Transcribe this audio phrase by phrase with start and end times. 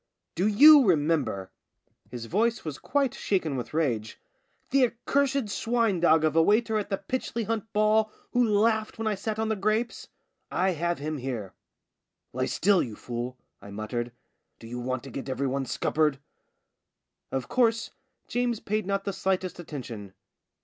[0.35, 1.51] "Do you remember
[2.09, 4.19] "—his voice was quite 78 JAMES AND THE LAND MINE shaken with rage
[4.71, 9.05] —"the accursed swine dog of a waiter at the Pytchley Hunt ball who laughed when
[9.05, 10.07] I sat on the grapes?
[10.49, 11.53] I have him here."
[12.33, 14.11] "Lie still, you fool," I muttered.
[14.57, 16.17] "Do you want to get every one' scuppered
[17.31, 17.91] '?"Of course,
[18.27, 20.13] James paid not the slightest attention.